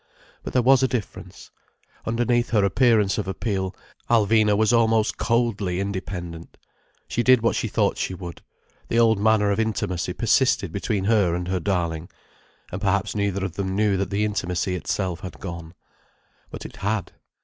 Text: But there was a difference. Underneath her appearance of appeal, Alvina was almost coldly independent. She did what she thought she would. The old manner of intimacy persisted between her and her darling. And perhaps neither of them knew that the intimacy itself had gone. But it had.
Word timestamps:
But 0.43 0.53
there 0.53 0.63
was 0.63 0.81
a 0.81 0.87
difference. 0.87 1.51
Underneath 2.07 2.49
her 2.49 2.65
appearance 2.65 3.19
of 3.19 3.27
appeal, 3.27 3.75
Alvina 4.09 4.57
was 4.57 4.73
almost 4.73 5.17
coldly 5.19 5.79
independent. 5.79 6.57
She 7.07 7.21
did 7.21 7.43
what 7.43 7.55
she 7.55 7.67
thought 7.67 7.99
she 7.99 8.15
would. 8.15 8.41
The 8.87 8.97
old 8.97 9.19
manner 9.19 9.51
of 9.51 9.59
intimacy 9.59 10.13
persisted 10.13 10.71
between 10.71 11.03
her 11.03 11.35
and 11.35 11.47
her 11.49 11.59
darling. 11.59 12.09
And 12.71 12.81
perhaps 12.81 13.13
neither 13.15 13.45
of 13.45 13.53
them 13.57 13.75
knew 13.75 13.95
that 13.97 14.09
the 14.09 14.25
intimacy 14.25 14.73
itself 14.75 15.19
had 15.19 15.39
gone. 15.39 15.75
But 16.49 16.65
it 16.65 16.77
had. 16.77 17.11